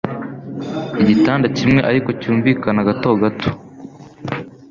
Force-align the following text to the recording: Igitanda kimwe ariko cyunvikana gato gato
Igitanda 1.01 1.47
kimwe 1.57 1.79
ariko 1.89 2.09
cyunvikana 2.19 2.87
gato 2.87 3.09
gato 3.21 3.49